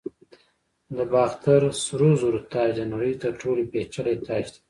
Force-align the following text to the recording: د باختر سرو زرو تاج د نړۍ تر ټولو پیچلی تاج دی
د 0.95 0.97
باختر 1.13 1.61
سرو 1.83 2.09
زرو 2.21 2.39
تاج 2.51 2.69
د 2.77 2.81
نړۍ 2.93 3.13
تر 3.23 3.31
ټولو 3.41 3.61
پیچلی 3.71 4.15
تاج 4.27 4.45
دی 4.53 4.59